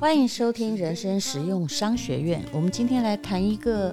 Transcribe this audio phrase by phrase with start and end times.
[0.00, 2.48] 欢迎收听人生实用商学院。
[2.52, 3.92] 我们今天来谈一个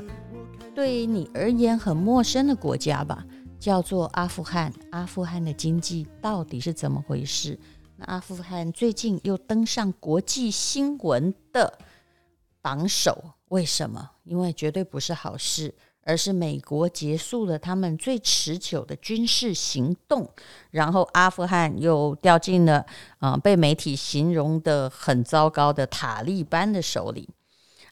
[0.76, 3.26] 对你而言很陌生的国家吧，
[3.60, 4.72] 叫做阿富汗。
[4.92, 7.60] 阿富汗的经济到底是怎么回事？
[7.98, 11.80] 那阿富汗最近又登上国际新闻的
[12.62, 14.12] 榜首，为什么？
[14.26, 15.74] 因为绝对不是好事。
[16.06, 20.30] 而是美国结束了他们最持久的军事行动，
[20.70, 22.86] 然后阿富汗又掉进了
[23.18, 27.28] 啊、被媒体形容的很糟糕的塔利班的手里。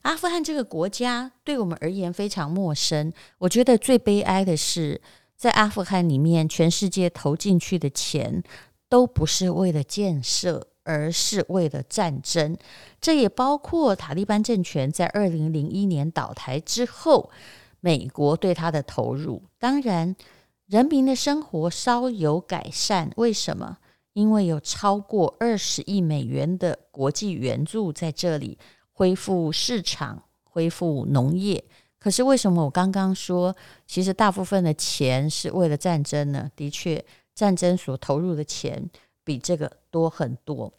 [0.04, 3.12] 阿富汗这个国家对我们而言非常陌生。
[3.40, 5.02] 我觉得最悲哀的是，
[5.36, 8.44] 在阿富汗里面，全世界投进去的钱
[8.88, 12.56] 都不是为了建设，而是为了战争。
[13.02, 17.32] 这也包括塔利班政权在二零零一年倒台之后。
[17.86, 20.16] 美国对他的投入，当然，
[20.68, 23.12] 人民的生活稍有改善。
[23.18, 23.78] 为什么？
[24.14, 28.58] 因为有超过二十亿美元的国际援助在这里
[28.94, 31.62] 恢复市场、恢复农业。
[32.00, 33.54] 可是为什么我刚刚说，
[33.86, 36.50] 其实大部分的钱是为了战争呢？
[36.56, 37.04] 的确，
[37.36, 38.90] 战争所投入的钱
[39.26, 40.72] 比这个多很多。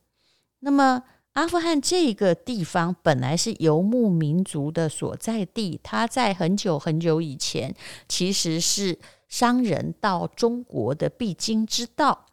[0.61, 1.03] 那么，
[1.35, 7.75] 阿富汗这个地方本来是游牧民族的所在地，它在很久很久以前
[8.09, 8.97] 其实是
[9.29, 12.27] 商人到中国的必经之道。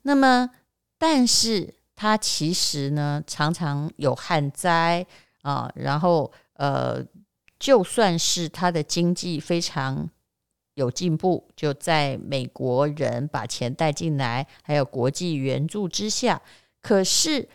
[0.00, 0.48] 那么，
[0.96, 5.04] 但是它其实呢，常常有旱灾
[5.42, 7.04] 啊，然后呃，
[7.58, 10.08] 就算是它的经济非常
[10.72, 16.40] 有进步，就在美国人把钱带进来，还有国际援助之下，
[16.80, 17.46] 可是。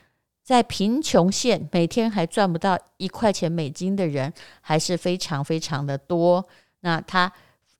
[0.43, 6.45] 在贫穷线，每天还赚不到一块钱美金的人还是非常非常的多。
[6.81, 7.31] 那他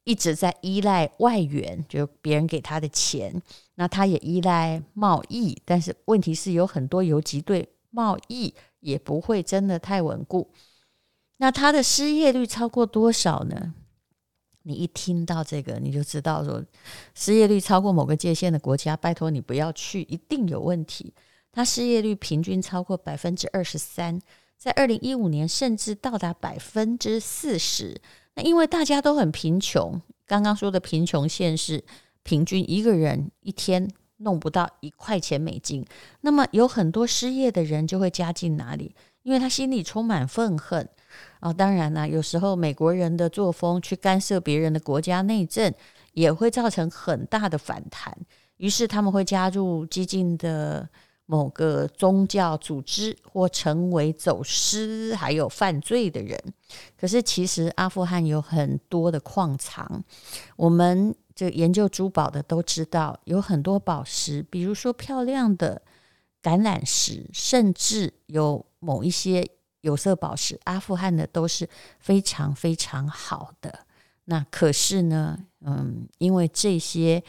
[0.06, 3.42] 一直在依赖外援，就别人给他的钱。
[3.76, 10.50] 那他也依赖贸易，但是问题是有很多游击队，贸易也不会真的太稳固。
[11.38, 13.74] 那他的失业率超过多少呢？
[14.62, 16.64] 你一听到这个，你就知道说，
[17.14, 21.14] 失业率超过某个界限的国家，拜托你不要去，一定有问题。
[21.54, 24.20] 它失业率平均超过百分之二十三，
[24.58, 28.02] 在二零一五年甚至到达百分之四十。
[28.34, 31.84] 那因为大家都很贫穷，刚刚说的贫穷线是
[32.24, 33.88] 平均一个人一天
[34.18, 35.86] 弄不到一块钱美金。
[36.22, 38.96] 那么有很多失业的人就会加进哪里？
[39.22, 40.90] 因为他心里充满愤恨
[41.40, 41.54] 啊。
[41.54, 45.72] 当然啦，有时候美国人的作风去干涉别人的国家内政，
[46.14, 48.18] 也会造成很大的反弹。
[48.58, 50.90] 于是他们会加入激进的。
[51.26, 56.38] 某个宗教组织或成为走私还有犯罪的人，
[56.98, 60.04] 可是其实阿富汗有很多的矿藏，
[60.58, 65.82] 我们这研究珠宝的都知道，有很多宝石，比如说漂亮的
[66.42, 69.48] 橄榄石，甚至有某一些
[69.80, 71.70] 有色宝石，阿富汗的都是
[72.00, 73.80] 非常非常好的。
[74.26, 77.24] 那可是呢，嗯，因为这些。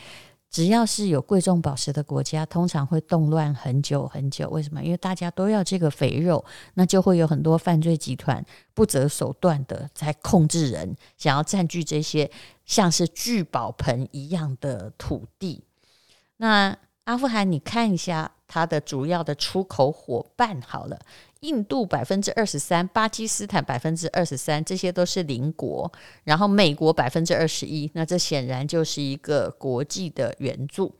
[0.54, 4.48] 只要是有贵重宝石的国家，通常会动乱很久很久。
[4.50, 4.80] 为什么？
[4.80, 6.44] 因为大家都要这个肥肉，
[6.74, 12.30] 那就会有很多犯罪集团不择手段的在控制人，想要占据这些
[12.64, 15.64] 像是聚宝盆一样的土地。
[16.36, 21.00] 那阿富汗，你看一下它的主要的出口伙伴好了。
[21.44, 25.92] 印度百分之二十三，巴基斯坦百分之二十三，这些都是邻国。
[26.24, 30.94] 然后美国百分之二十一，那这显然就是一个国际的援助。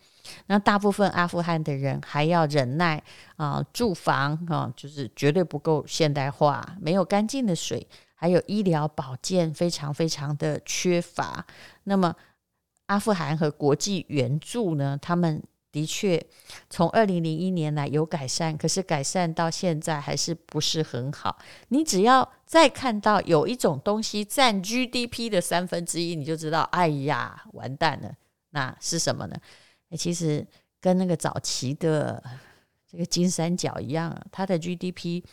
[0.46, 3.02] 那大部分阿富汗的人还要忍耐
[3.36, 11.46] 啊、住房啊、就是绝对不够现代化，没有干净的水，还有医疗保健非常非常的缺乏。
[11.84, 12.14] 那么
[12.86, 15.42] 阿富汗和国际援助呢，他们。
[15.74, 16.24] 的确，
[16.70, 21.36] 从二零零一年来有改善，可是改善到现在还是不是很好。
[21.70, 28.14] 你只要再看到有一种东西占 GDP 的三分之一，你就知道，哎呀，完蛋了。
[28.50, 29.36] 那是什么呢？
[29.98, 30.46] 其实
[30.80, 32.22] 跟那个早期的
[32.88, 35.24] 这个金三角一样，它的 GDP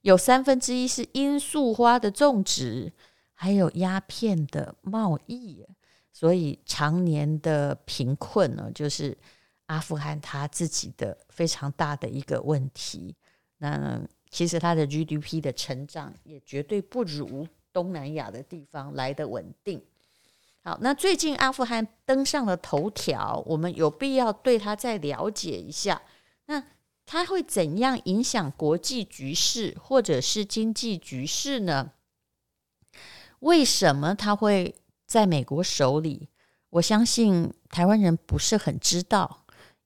[0.00, 2.90] 有三分之一是罂粟花的种植，
[3.34, 5.66] 还有鸦片的贸易，
[6.10, 9.18] 所以常年的贫困呢，就是。
[9.70, 13.14] 阿富汗他自己的非常大的一个问题，
[13.58, 19.80] 那其实他的 GDP 的成长也绝对不如东南亚的地方来的稳定。
[20.64, 26.02] 好，那最近阿富汗登上了头条，我们有必要对他再了解一下。
[26.46, 26.64] 那
[27.06, 31.92] 他会怎样影响国际局势或者是经济局势呢？
[33.38, 34.74] 为什么他会
[35.06, 36.28] 在美国手里？
[36.70, 39.39] 我相信台湾人不是很知道。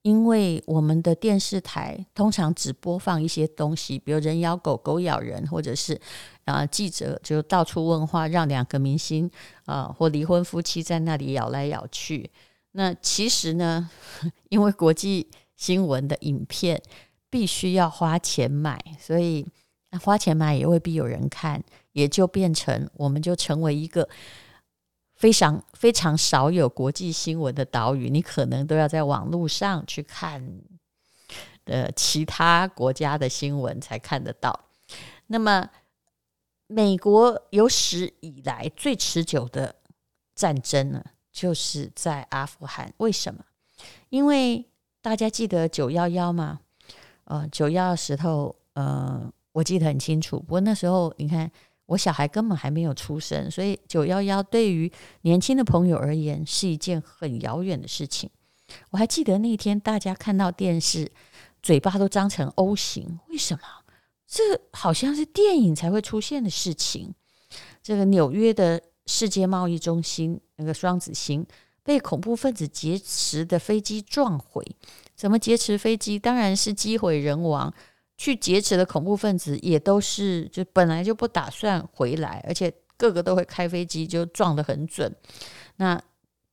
[0.04, 5.98] 因为我们的电视台通常只播放一些东西，比如人咬狗，狗咬人，或者是
[6.44, 9.30] 啊、记者就到处问话，让两个明星
[9.64, 12.30] 啊、或离婚夫妻在那里咬来咬去。
[12.72, 13.88] 那其实呢，
[14.50, 16.82] 因为国际新闻的影片
[17.30, 19.46] 必须要花钱买，所以
[20.02, 24.06] 花钱买也未必有人看，也就变成我们就成为一个。
[25.14, 30.60] 非常非常少有国际新闻的岛屿，你可能都要在网络上去看
[31.64, 34.58] 呃其他国家的新闻才看得到。
[35.28, 35.70] 那么，
[36.66, 39.76] 美国有史以来最持久的
[40.34, 41.02] 战争呢，
[41.32, 42.92] 就是在阿富汗。
[42.96, 43.44] 为什么？
[44.10, 44.66] 因为
[45.00, 46.60] 大家记得九幺幺吗？
[47.24, 50.40] 呃，九幺幺时候，呃，我记得很清楚。
[50.40, 51.50] 不过那时候，你看。
[51.86, 54.90] 我小孩根本还没有出生，所以九幺幺对于
[55.22, 58.30] 年轻的朋友而言是一件很遥远的事情。
[58.90, 61.12] 我还记得那天大家看到电视，
[61.62, 63.60] 嘴巴都张成 O 型，为什么？
[64.26, 64.42] 这
[64.72, 67.14] 好像是电影才会出现的事情。
[67.82, 71.46] 这个纽约的世界贸易中心那个双子星
[71.82, 74.64] 被恐怖分子劫持的飞机撞毁，
[75.14, 76.18] 怎么劫持飞机？
[76.18, 77.72] 当然是机毁人亡。
[78.16, 85.14] 去劫持的恐怖分子也都是，就本来就不打算回来，而且个个都会开飞机，就撞得很准。
[85.76, 86.00] 那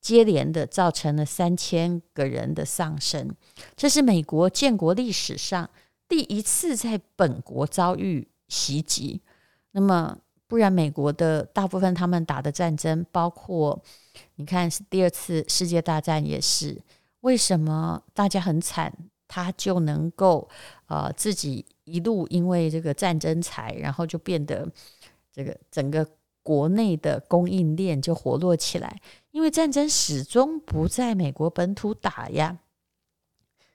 [0.00, 3.32] 接连的造成了三千个人的丧生，
[3.76, 5.70] 这是美国建国历史上
[6.08, 9.20] 第一次在本国遭遇袭击。
[9.70, 10.18] 那么，
[10.48, 13.80] 不然美国的大部分他们打的战争，包括
[14.34, 16.82] 你看第二次世界大战也是，
[17.20, 18.92] 为什么大家很惨？
[19.34, 20.46] 他就能够
[20.88, 24.70] 呃自己一路因为这个战争财，然后就变得
[25.32, 26.06] 这个整个
[26.42, 29.00] 国内的供应链就活络起来，
[29.30, 32.58] 因为战争始终不在美国本土打呀，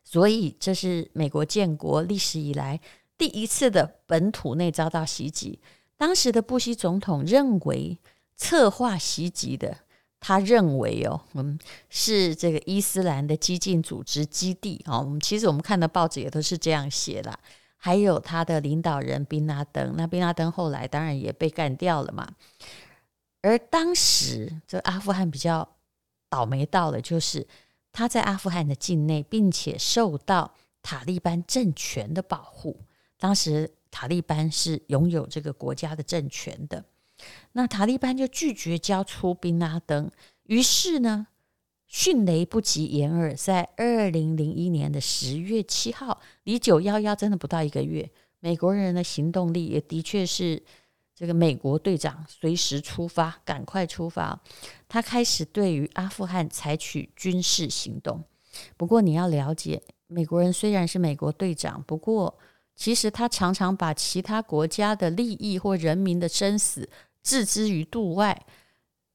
[0.04, 2.80] 所以这是美国建国历史以来
[3.18, 5.59] 第一次的本土内遭到袭击。
[5.98, 7.98] 当时的布希总统认为
[8.36, 9.87] 策划袭击的。
[10.28, 11.58] 他认为哦，嗯，
[11.90, 15.00] 是这个伊斯兰的激进组织基地哦。
[15.00, 17.40] 我们其实我们看的报纸也都是这样写的。
[17.78, 22.28] 还有他的领导人宾拉登，那宾拉登后来当然也被干掉了嘛。
[23.42, 25.66] 而当时这阿富汗比较
[26.28, 27.48] 倒霉到了，就是
[27.94, 32.82] 他在阿富汗的境内，并且受到塔利班政权的保护。
[33.18, 36.84] 当时塔利班是拥有这个国家的政权的。
[37.54, 40.12] 那塔利班就拒绝交出宾拉登，
[40.44, 41.28] 于是呢，
[41.88, 48.10] 迅雷不及掩耳，在二零零一年的十月七号，离九幺幺真的不到一个月，
[48.40, 50.62] 美国人的行动力也的确是
[51.16, 54.40] 这个美国队长随时出发，赶快出发，
[54.88, 58.24] 他开始对于阿富汗采取军事行动。
[58.75, 62.38] 不过你要了解，美国人虽然是美国队长，不过
[62.75, 66.88] 其实他常常把其他国家的利益或人民的生死。
[67.28, 68.46] 置之于度外，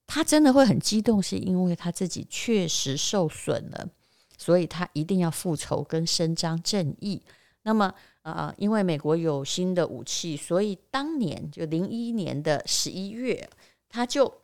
[0.07, 3.89] 他真的会很激动，是因为他自己确实受损了，
[4.37, 7.23] 所以他一定要复仇跟伸张正义。
[7.63, 13.49] 那么，呃，因为美国有新的武器，所以当年就零一年的十一月，
[13.89, 14.43] 他就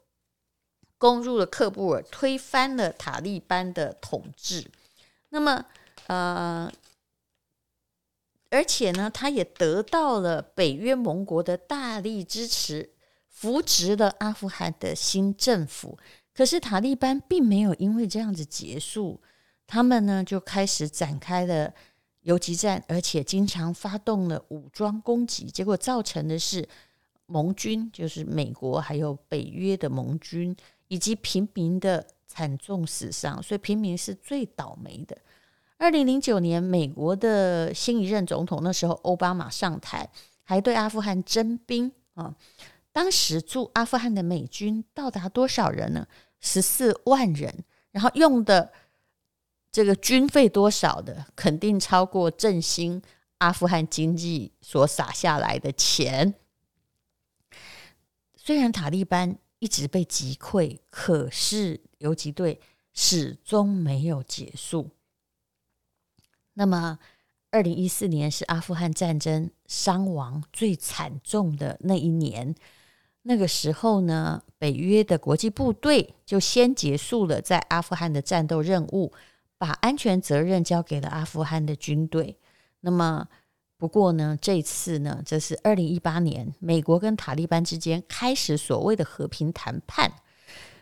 [0.96, 4.70] 攻入了喀布尔，推翻了塔利班的统治。
[5.28, 5.66] 那么，
[6.06, 6.72] 呃，
[8.48, 12.88] 而且呢，他也得到了北约盟国的大力支持。
[13.40, 15.96] 扶植了阿富汗的新政府，
[16.34, 19.20] 可是塔利班并没有因为这样子结束，
[19.64, 21.72] 他们呢就开始展开了
[22.22, 26.68] 游击战，而且经常发动了武装攻击，结果造成的是
[27.26, 30.56] 盟军，就是美国还有北约的盟军
[30.88, 35.16] 以及平民的惨重死伤，所以平民是最倒霉的。
[35.76, 40.10] 二零零九年，美国的新一任总统那时候奥巴马上台，
[40.42, 42.34] 还对阿富汗征兵啊。
[42.98, 46.08] 当时驻阿富汗的美军到达多少人呢？
[46.40, 48.72] 十四万人，然后用的
[49.70, 53.00] 这个军费多少的，肯定超过振兴
[53.38, 56.34] 阿富汗经济所撒下来的钱。
[58.34, 62.60] 虽然塔利班一直被击溃，可是游击队
[62.92, 64.90] 始终没有结束。
[66.54, 66.98] 那么，
[67.52, 72.56] 二零一四年是阿富汗战争伤亡最惨重的那一年。
[73.22, 79.12] 那个时候呢，北约的国际部队就先结束了在阿富汗的战斗任务，
[79.58, 82.36] 把安全责任交给了阿富汗的军队。
[82.80, 83.26] 那么，
[83.76, 90.12] 不过呢，这次呢，这是二零一八年，美国跟塔利班之间开始所谓的和平谈判。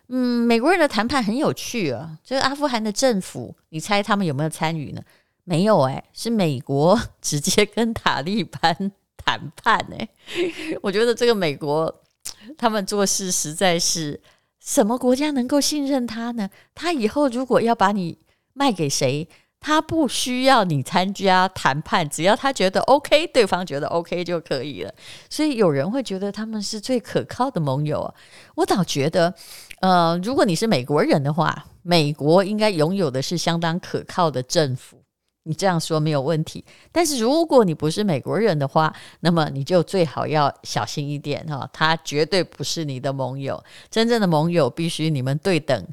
[0.09, 2.19] 嗯，美国人的谈判很有趣啊。
[2.23, 5.03] 这个阿富汗的政府，你猜他们有没有参与呢？
[5.43, 10.09] 没有哎，是美国 直接跟塔利班 谈判哎。
[10.83, 11.93] 我觉得这个美国
[12.57, 14.21] 他们做事实在是，
[14.61, 16.51] 什么国家能够信任他呢？
[16.75, 18.19] 他以后如果要把你
[18.53, 19.29] 卖给谁？
[19.59, 24.95] 他不需要你参加谈判，只要他觉得 OK，对方觉得 OK 就可以了。
[25.29, 28.15] 所以有人会觉得他们是最可靠的盟友。
[28.55, 29.35] 我倒觉得，
[29.81, 35.03] 呃，如果你是美国人的话，美国应该拥有的是相当可靠的政府。
[35.47, 36.63] 你这样说没有问题。
[36.93, 41.69] 但是如果你不是美国人的话，那么你就最好要小心一点哈。
[41.73, 45.87] 他绝对不是你的盟友，真正的盟友必须你们对等。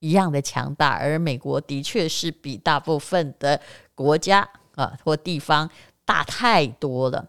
[0.00, 3.58] 一样的强大，而美国的确是比大部分的
[3.94, 5.68] 国家啊或地方
[6.04, 7.26] 大太多了。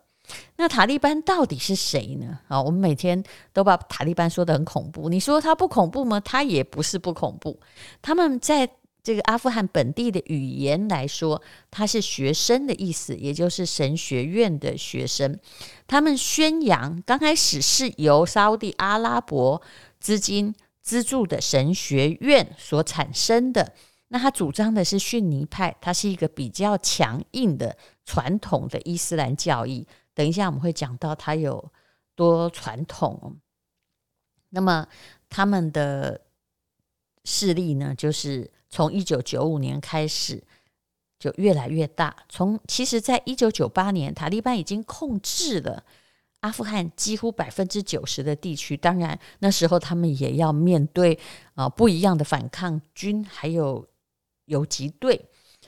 [0.57, 2.37] 那塔利班到底是谁呢？
[2.49, 5.07] 啊，我们每天都把塔利班说得很恐怖。
[5.07, 6.19] 你说他不恐怖吗？
[6.19, 7.57] 他也不是不恐怖。
[8.01, 8.69] 他们在
[9.07, 15.39] 这个阿富汗本地的语言来说，他是学生的意思，也就是神学院的学生。
[15.87, 19.61] 他们宣扬刚开始是由沙乌地阿拉伯
[20.01, 20.53] 资金。
[20.81, 23.73] 资助的神学院所产生的，
[24.07, 29.85] 那他主张的是逊尼派，它是一个比较强硬的传统的伊斯兰教义。
[30.13, 31.71] 等一下我们会讲到它有
[32.15, 33.37] 多传统。
[34.51, 34.87] 那么
[35.27, 36.21] 他们的
[37.25, 40.43] 势力呢，就是从一九九五年开始
[41.19, 42.15] 就越来越大。
[42.29, 45.83] 从其实，在一九九八年，塔利班已经控制了。
[46.41, 51.17] 阿富汗几乎百分之九十的地区，当然那时候他们也要面对
[51.55, 53.83] 啊、不一样的反抗军，还有
[54.45, 55.19] 游击队。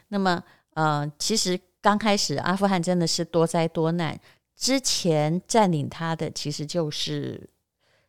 [0.10, 0.42] 那么
[0.76, 4.18] 呃，其实刚开始阿富汗真的是多灾多难。
[4.56, 7.50] 之前占领他的其实就是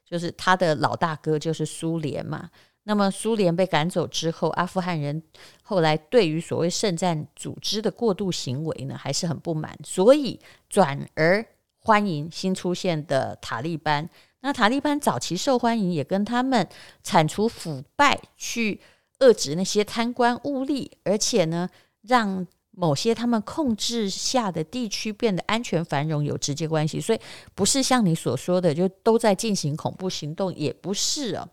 [0.04, 2.50] 就是他的老大哥，就是苏联嘛。
[2.84, 5.22] 那么苏联被赶走之后，阿富汗人
[5.62, 11.44] 后来对于所谓圣战组织的过度行为呢，还是很不满，所以转而。
[11.82, 14.06] 欢迎新出现的塔利班。
[14.40, 16.68] 那塔利班早期受欢迎，也跟他们
[17.02, 18.78] 铲除腐败、去
[19.20, 21.66] 遏制那些贪官污吏，而且呢，
[22.02, 27.00] 让某些他们控制下的地区变得安全繁荣有直接关系。
[27.00, 27.20] 所以，
[27.54, 31.48] 不是像你所说的，就都在进行恐怖行动，也不是啊。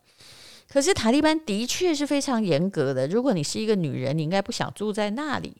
[0.71, 3.07] 可是塔利班的确是非常严格的。
[3.07, 5.55] 如果你是一个女人，你应该不想住在那里。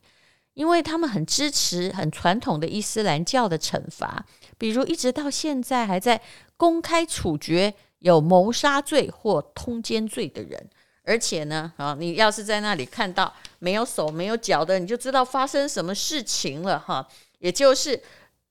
[0.54, 4.26] 因为他们很支持很传统的伊斯兰教的惩罚，
[4.58, 6.20] 比如一直到现在还在
[6.56, 10.68] 公开处决有谋杀罪或通奸罪的人，
[11.04, 17.06] 而且呢，啊，你要是在那里看到没有手没有脚的，你就知道发生什么事情了哈。
[17.38, 18.02] 也就是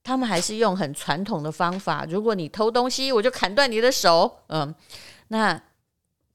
[0.02, 4.38] 他们还是用很传统的方法，如果你偷东西，我就砍断你的手。
[4.46, 4.74] 嗯，
[5.28, 5.60] 那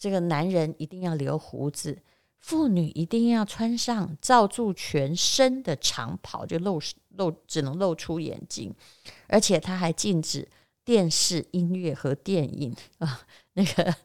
[0.04, 1.98] 这个男人一定要留胡子。
[2.40, 6.78] 妇女一定要穿上罩住全身的长袍，就露
[7.16, 8.76] 露只能露出眼睛，
[9.30, 10.46] 而且他还禁止
[10.84, 13.22] 电视、音乐和电影啊，
[13.54, 13.96] 那个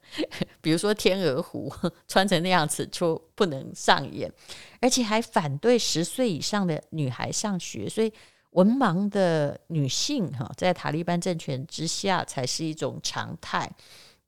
[0.61, 1.69] 比如说天鹅湖
[2.07, 4.33] 穿成那样子就不能上演，
[4.81, 8.13] 而且还反对十岁以上的女孩上学，所以
[8.51, 13.69] 文盲的女性哈，在塔利班政权之下才是一种常态。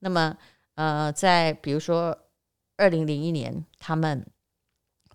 [0.00, 0.36] 那么
[0.80, 2.16] 呃，在比如说。
[2.82, 4.26] 二零零一年，他们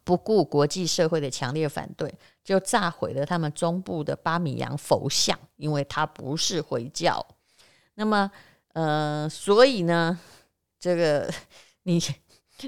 [0.03, 7.25] 不顾国际社会的强烈反对，就炸毁了他们中部的巴米扬佛像，因为它不是回教。
[7.95, 8.29] 那么，
[8.73, 10.19] 呃，所以呢，
[10.79, 11.33] 这个
[11.81, 11.99] 你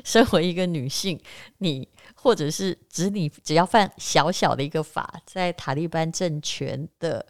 [0.03, 1.21] 身为一个女性，
[1.59, 7.23] 你或者是指你只要犯小小的一个法，在塔利班政权的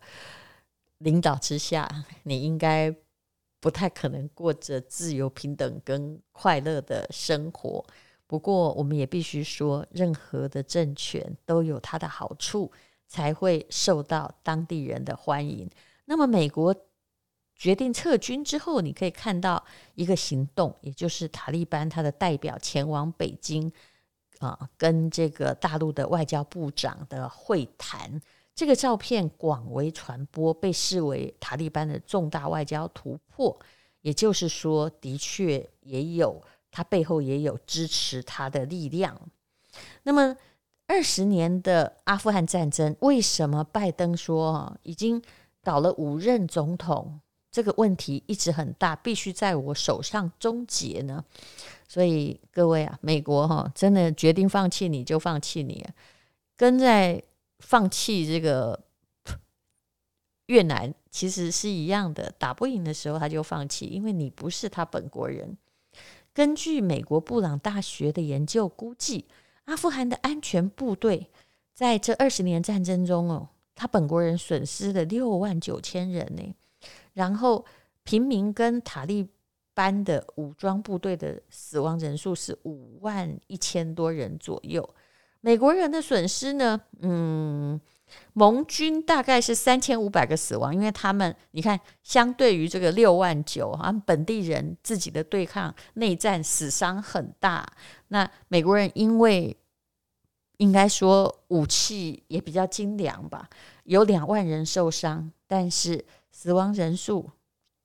[1.00, 2.96] 领导之下，你应该。
[3.68, 7.86] 不太可能过着自由、平等跟快乐的生活。
[8.26, 12.72] 不过，我们也必须说，任何的政权都有它的好处，
[13.10, 15.70] 才会受到当地人的欢迎。
[16.06, 16.74] 那么，美国
[17.56, 19.62] 决定撤军之后，你可以看到
[19.96, 23.70] 一个行动，也就是塔利班他的代表前往北京
[24.40, 28.22] 啊，跟这个大陆的外交部长的会谈。
[28.58, 33.56] 这个照片广为传播，被视为塔利班的重大外交突破。
[34.02, 39.16] 也就是说，的确也有他背后也有支持他的力量。
[40.02, 40.36] 那么，
[40.88, 45.22] 二十年的阿富汗战争，为什么拜登说已经
[45.62, 47.20] 搞了五任总统？
[47.52, 51.24] 这个问题一直很大，必须在我手上终结呢？
[51.88, 55.86] 所以各位啊，美国哈真的决定放弃你就放弃你，
[56.56, 57.24] 跟在。
[57.60, 58.84] 放弃这个
[60.46, 65.58] 越南其实是一样的，打不赢的时候他就放弃，因为你不是他本国人。
[66.34, 69.26] 根据美国布朗大学的研究估计，
[69.66, 71.30] 阿富汗的安全部队
[71.74, 76.56] 在这二十年战争中哦，他本国人损失了六万九千人呢，
[77.14, 77.66] 然后
[78.04, 79.28] 平民跟塔利
[79.74, 84.88] 班的武装部队的死亡人数是五万一千多人左右。
[85.42, 86.82] 美国人的损失呢？
[87.00, 87.80] 嗯，
[88.34, 97.66] 盟军大概是三千五百个死亡，因为他们你看，相对于这个六万九，啊，本地人自己的对抗内战死伤很大。
[98.10, 99.56] 那美国人因为
[100.58, 103.50] 应该说武器也比较精良吧，
[103.84, 107.30] 有两万人受伤，但是死亡人数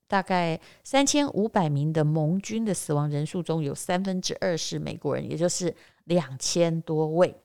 [0.07, 7.35] 大概三千五百名的盟军的死亡人数中有三分之二是美国人，也就是两千多位。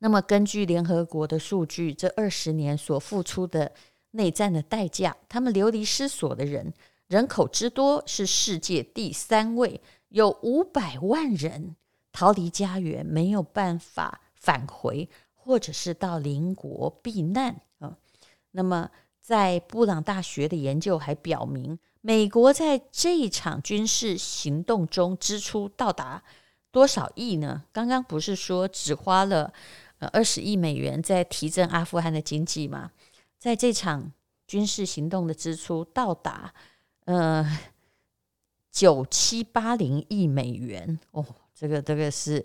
[0.00, 3.72] 那么，根据联合国的数据，这二十年所付出的
[4.12, 6.72] 内战的代价，他们流离失所的人
[7.08, 11.74] 人口之多是世界第三位，有五百万人
[12.12, 17.96] 逃离家园，没有办法返回，或者是到邻国避难啊。
[18.52, 18.90] 那么，
[19.20, 26.22] 在布朗大学的研究还表明，美国在这一场军事行动中支出到达
[26.70, 27.64] 多少亿呢？
[27.72, 29.52] 刚刚不是说只花了？
[29.98, 32.90] 呃，二十亿美元在提振阿富汗的经济嘛，
[33.38, 34.12] 在这场
[34.46, 36.52] 军事行动的支出到达
[37.04, 37.58] 呃
[38.70, 41.24] 九七八零亿美元哦，
[41.54, 42.44] 这个这个是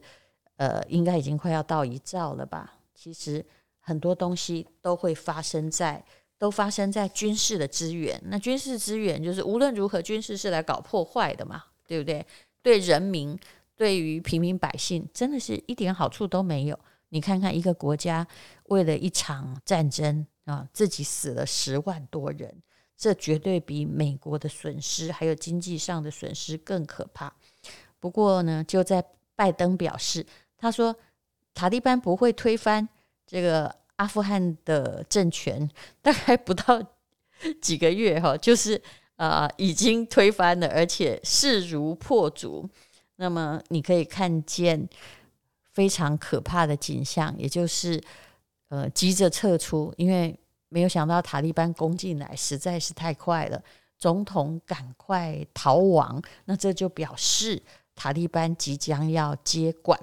[0.58, 2.74] 呃应该已经快要到一兆了吧？
[2.96, 3.46] 其实
[3.80, 6.04] 很多东西都会发生在
[6.40, 12.26] 都发生在军事的资源，那军事资源就是无论如何军事是来搞破坏的嘛，对不对？
[12.62, 13.38] 对人民，
[13.76, 16.80] 对于平民百姓，真的是一点好处都没有。
[17.14, 18.28] 你看看一个国家
[18.70, 22.52] 为了一场战争啊，自己死了十万多人，
[22.98, 27.32] 这绝对比美国的损失还有经济上的损失更可怕。
[28.00, 29.06] 不过呢，就在
[29.36, 30.26] 拜登表示，
[30.58, 30.96] 他说
[31.54, 32.90] 塔利班不会推翻
[33.28, 35.70] 这个阿富汗的政权，
[36.02, 36.82] 大概不到
[37.62, 38.82] 几个月哈，就是
[39.18, 42.68] 啊已经推翻了，而且势如破竹。
[43.18, 44.90] 那么你可以看见。
[45.74, 48.02] 非常可怕的景象，也就是，
[48.70, 53.62] 呃，急着撤出，因为没有想到塔利班攻进来实在是太快了，
[53.98, 57.62] 总统赶快逃亡，那这就表示
[57.96, 60.00] 塔利班即将要接管。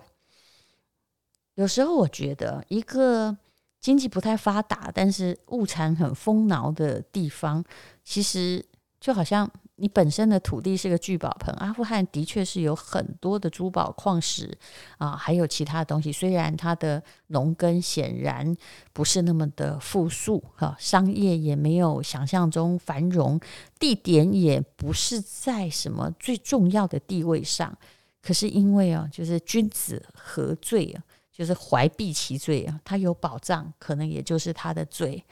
[1.55, 3.37] 有时候我觉得，一个
[3.81, 7.65] 经济不太发达，但是物产很丰饶的地方，
[8.05, 8.65] 其实
[8.99, 9.51] 就好像。
[9.81, 14.57] 你本身的土地是个聚宝盆，阿富汗的确是有很多的珠宝矿石
[14.99, 16.13] 啊，还有其他东西。
[16.13, 18.55] 虽然它的农耕显然
[18.93, 23.41] 不是那么的富庶哈，商业也没有想象中繁荣，
[23.79, 27.75] 地点也不是在什么最重要的地位上。
[28.21, 35.25] 可是因为啊，就是君子何罪啊，就是怀璧其罪啊，他有宝藏，可能也就是他的罪。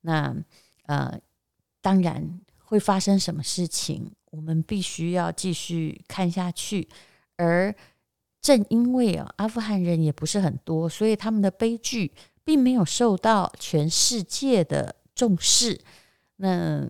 [0.00, 0.34] 那
[0.86, 1.16] 呃，
[1.80, 2.40] 当然。
[2.72, 6.88] 会发生什么事情，我们必须要继续看下去。
[7.36, 7.74] 而
[8.40, 12.10] 正因为啊，阿富汗人也不是很多，所以他们的悲剧
[12.42, 15.78] 并没有受到全世界的重视。
[16.36, 16.88] 那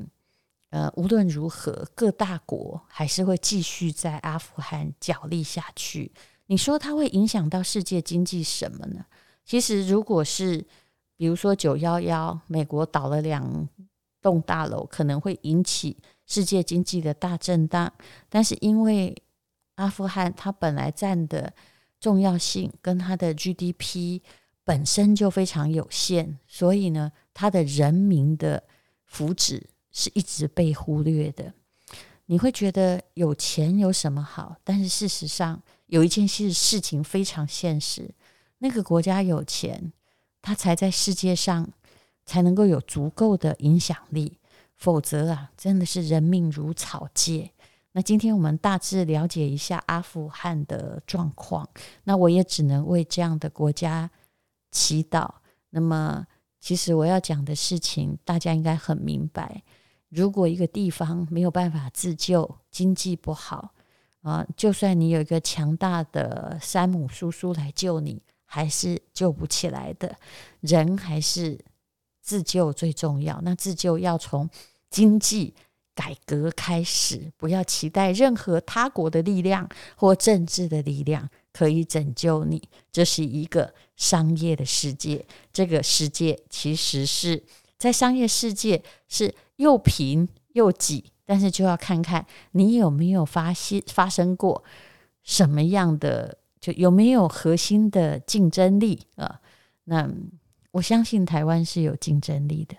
[0.71, 6.13] 呃，无论如何，各大国还是会继续在阿富汗角力下去。
[6.47, 9.05] 你说它会影响到世界经济什么呢？
[9.45, 10.65] 其实，如果是
[11.17, 13.69] 比如说九幺幺，美国倒了两。
[14.23, 17.93] 栋大楼可能会引起世界经济的大震荡，
[18.31, 19.15] 但是因为
[19.75, 21.53] 阿富汗它本来占的
[22.01, 24.21] 重要性跟它的 GDP
[24.65, 28.63] 本身就非常有限，所以呢，它的人民的
[29.05, 31.53] 福祉是一直被忽略的。
[32.27, 34.57] 你会觉得有钱有什么好？
[34.63, 38.15] 但是事实上有一件事事情非常现实，
[38.59, 39.93] 那个国家有钱，
[40.41, 41.69] 它才在世界上。
[42.25, 44.39] 才能够有足够的影响力，
[44.77, 47.53] 否则啊，真的是人命如草芥。
[47.93, 51.69] 那今天我们大致了解一下阿富汗的状况，
[52.05, 54.11] 那我也只能为这样的国家
[54.71, 55.29] 祈祷。
[55.71, 56.27] 那么，
[56.59, 59.63] 其实我要讲的事情，大家应该很明白。
[60.09, 63.75] 如果一个地方没有办法自救，经济不好
[64.23, 70.17] 啊，就算你有一个强大的山姆叔叔来救你，还是救不起来的。
[70.61, 71.59] 人还是。
[72.23, 74.49] 自救最重要，那自救要从
[74.89, 75.53] 经济
[75.95, 82.63] 改革开始，不要期待任何他国的力量或政治的力量可以拯救你。
[82.91, 87.43] 这是一个商业的世界，这个世界其实是
[87.77, 94.63] 在商业世界是又贫又挤，但是就要看看你有没有发现发生过
[95.23, 99.41] 什么样的，就有没有核心的竞争力啊。
[99.85, 100.09] 那
[100.73, 102.75] 我相信台湾是有竞争力的。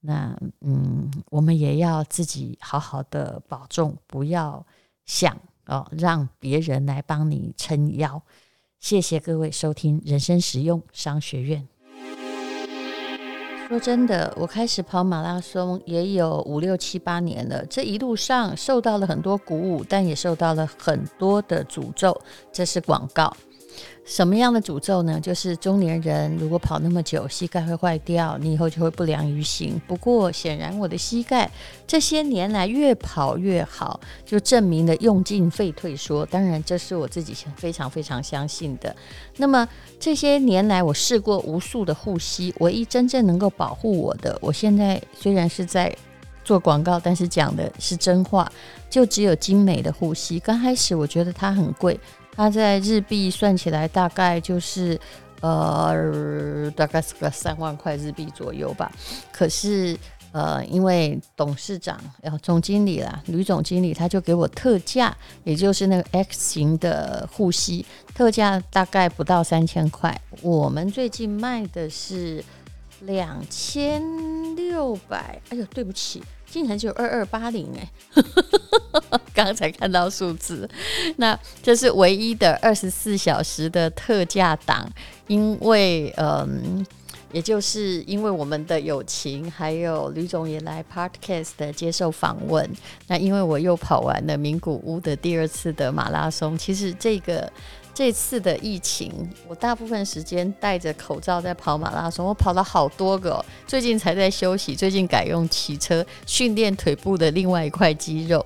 [0.00, 4.64] 那嗯，我们也要自己好好的保重，不要
[5.04, 8.22] 想哦让别人来帮你撑腰。
[8.78, 11.66] 谢谢各位收听人生实用商学院。
[13.68, 22.18] 说真的，我开始跑马拉松也有五六七八年了，这一路上受到了很多鼓舞，但也受到了很多的诅咒。
[22.52, 23.36] 这是广告。
[24.04, 25.18] 什么样的诅咒呢？
[25.20, 29.80] 就是中年人如果跑那么久，膝盖会坏掉，你以后就会不良于行。
[29.86, 31.50] 不过显然我的膝盖
[31.86, 36.24] 这些年来越跑越好，就证明了用进废退说。
[36.26, 38.94] 当然这是我自己非常非常相信的。
[39.38, 45.92] 那么这些年来我试过无数的护膝，唯一真正能够保护我的，我现在虽然是在
[46.44, 48.50] 做广告，但是讲的是真话，
[48.88, 50.38] 就只有精美的护膝。
[50.38, 51.98] 刚开始我觉得它很贵。
[52.36, 55.00] 它在日币算起来大概就是，
[55.40, 58.92] 呃，大概是个三万块日币左右吧。
[59.32, 59.98] 可是，
[60.32, 70.20] 呃，因为董事长，呃，总经理啦，吕总经理，他就给我特价，也就是那个 X 型的护膝，特价大概不到三千块。
[70.42, 72.44] 我们最近卖的是
[73.00, 74.02] 两千
[74.54, 75.40] 六百。
[75.48, 76.22] 哎呦，对不起。
[76.56, 78.22] 竟然只有二二八零哎，
[79.34, 80.66] 刚才看到数字，
[81.16, 84.90] 那这是唯一的二十四小时的特价档，
[85.26, 86.82] 因为嗯，
[87.30, 92.66] 也就是因为我们的友情，还有吕总也来 Podcast 的接受访问，
[93.08, 97.52] 那因为我又跑完了名古屋的第二次的马拉松，其实这个。
[97.96, 99.10] 这次的疫情，
[99.48, 108.44] 我大部分时间戴着口罩在跑马拉松，我跑了好多个，最近才在休息，最近改用骑车训练腿部的另外一块肌肉。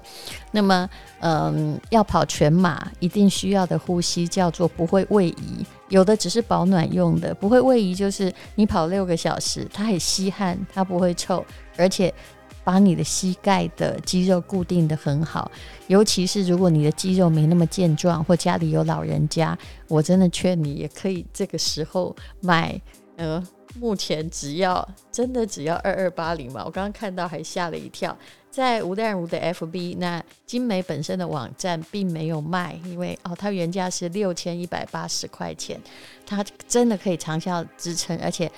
[0.52, 11.44] 那么，嗯，要跑全马，一定需要的呼吸叫做不会位移，有的只是保暖用的，不会位移就是你跑六个小时，它很吸汗，它不会臭，
[11.76, 12.14] 而且。
[12.62, 15.50] 把你的膝盖的肌肉固定得很好，
[15.86, 22.80] 尤其是如果你的肌肉没那么健壮，或家里有老人家，我真的劝你也可以这个时候买。
[23.16, 23.42] 呃，
[23.78, 28.16] 目前只要真的只要二二八零嘛，我刚刚看到还吓了一跳，
[28.50, 35.78] 在吴淡如的 FB，那精美本身的网站并没有卖，因为哦，它原价是六千一百八十块钱，
[36.26, 38.50] 它真的可以长效支撑，而且。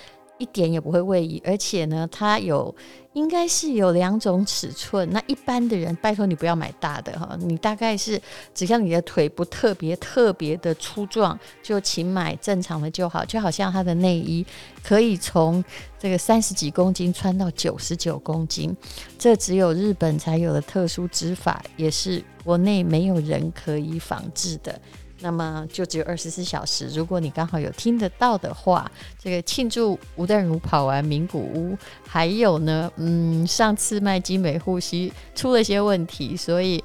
[0.42, 2.74] 一点也不会位移，而且呢，它有
[3.12, 5.08] 应该是有两种尺寸。
[5.10, 8.20] 那一般的人，拜托你不要买大的哈，你大概是
[8.52, 13.24] 只要你的腿不特别特别的粗壮，就请买正常的就好。
[13.24, 14.44] 就好像它的内衣
[14.82, 15.62] 可以从
[15.96, 18.76] 这个三十几公斤穿到九十九公斤，
[19.16, 24.80] 这只有日本才有的特殊织法，也是国内没有人可以仿制的。
[25.22, 26.88] 那么就只有二十四小时。
[26.88, 36.82] 如果你刚好有听得到的话，这个庆祝吴淡如跑完名古屋，还有呢，嗯，上次卖精美护膝出了些问题，所以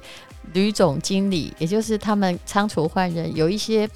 [0.52, 3.88] 吕总经理，也就是他们仓储换人，有一些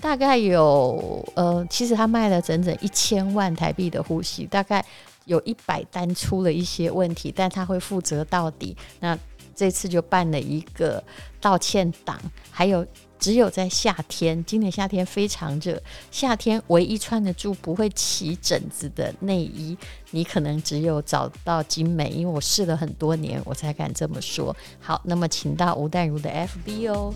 [0.00, 4.84] 大概有呃，其实他卖了整整一千万台币的护膝，大概
[5.26, 8.74] 有一百单出了一些问题，但他会负责到底。
[9.00, 9.16] 那
[9.54, 11.04] 这次就办了一个
[11.38, 12.18] 道歉档，
[12.50, 12.86] 还有。
[13.20, 15.80] 只有在夏天，今年夏天非常热，
[16.10, 19.76] 夏天唯一穿得住不会起疹子的内衣，
[20.10, 24.56] 你可能只有找到精美，因为我试了很多年，我才敢这么说。
[24.80, 27.14] 好，那么请到吴淡如的 FB 哦。